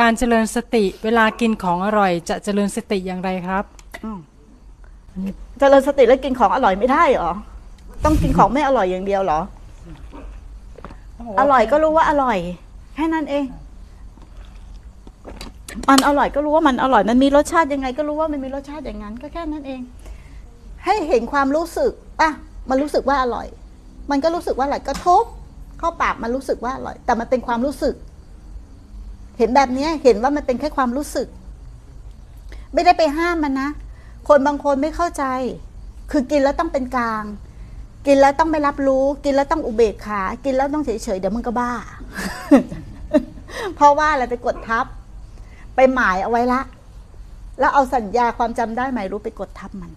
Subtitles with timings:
[0.00, 3.64] การเจริญสติเวลากินของอร่อย จะเจริญสติอย่างไรครับ
[5.58, 7.32] เจริญสติแล้วกินของอร่อยไม่ได้หรอ
[8.04, 9.40] ต้องกินของไม่อร่อยอย่างเดียวหรอ
[11.40, 12.38] อร่อยก็รู้ว่าอร่อย
[12.94, 13.44] แค่นั้นเอง
[15.88, 19.80] มันอร่อยก็รู้ว่ามันอร่อย มันมีรสชาติยังไง ก็รู้ว่ามันมีรสชาติอย่างนั้น ก็แค่นั้นเอง
[20.84, 22.30] ให้เห็นความรู้สึกอะ
[22.70, 23.46] มันรู้สึกว่าอร่อย
[24.10, 25.24] มันก็รู้สึกว่าอร่อยกระทบ
[25.78, 27.94] เข้าปากมันรู้สึกว่าอร่อย แต่มันเป็นความรู้สึก
[29.40, 31.28] เห็นแบบนี้เห็นว่ามันเป็นแค่ความรู้สึก
[32.72, 33.70] ไม่ได้ไปห้ามมันนะ
[34.28, 35.24] คนบางคนไม่เข้าใจ
[36.10, 37.24] คือกินแล้วต้องเป็นกลาง
[38.06, 41.72] กินแล้วต้องไม่รับรู้ กินแล้วต้องอุเบกขา กินแล้วต้องเฉยๆเดี๋ยวมึงก็บ้า
[43.76, 44.86] เพราะว่าอะไรไปกดทับ
[45.74, 46.60] ไปหมายเอาไว้ละ
[47.58, 49.90] แล้วเอาสัญญาความจำได้หมายรู้ไปกดทับมัน